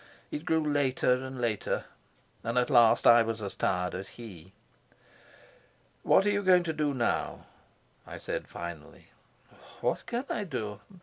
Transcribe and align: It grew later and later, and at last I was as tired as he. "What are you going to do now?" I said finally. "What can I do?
It 0.31 0.45
grew 0.45 0.65
later 0.67 1.13
and 1.23 1.39
later, 1.39 1.85
and 2.43 2.57
at 2.57 2.71
last 2.71 3.05
I 3.05 3.21
was 3.21 3.39
as 3.39 3.53
tired 3.55 3.93
as 3.93 4.07
he. 4.17 4.51
"What 6.01 6.25
are 6.25 6.31
you 6.31 6.41
going 6.41 6.63
to 6.63 6.73
do 6.73 6.95
now?" 6.95 7.45
I 8.07 8.17
said 8.17 8.47
finally. 8.47 9.11
"What 9.81 10.07
can 10.07 10.25
I 10.27 10.45
do? 10.45 10.79